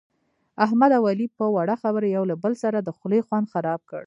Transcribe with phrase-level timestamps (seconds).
[0.65, 3.99] احمد اوعلي په وړه خبره یو له بل سره د خولې خوند خراب کړ.